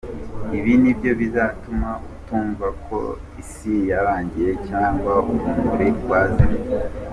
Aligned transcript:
Ibi 0.57 0.73
nibyo 0.81 1.11
bizatuma 1.19 1.89
utumva 2.13 2.67
ko 2.85 2.99
isi 3.41 3.73
yarangiye 3.91 4.51
cyangwa 4.67 5.11
urumuri 5.29 5.87
rwazimye. 5.99 6.57